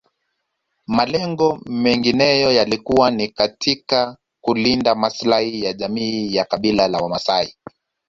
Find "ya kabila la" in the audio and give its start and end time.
6.35-6.97